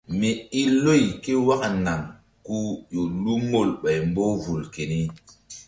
Mi 0.19 0.29
i 0.61 0.63
loy 0.83 1.03
ké 1.23 1.31
waka 1.47 1.69
naŋ 1.85 2.01
ku 2.45 2.55
ƴo 2.91 3.01
lu 3.23 3.33
mol 3.51 3.69
ɓay 3.81 3.97
mboh 4.09 4.33
vul 4.43 4.63
keni. 4.73 4.99